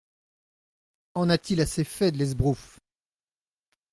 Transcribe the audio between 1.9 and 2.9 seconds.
de l'esbroufe!